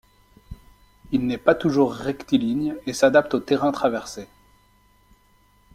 [1.11, 4.27] Il n'est pas toujours rectiligne et s'adapte au terrain traversé.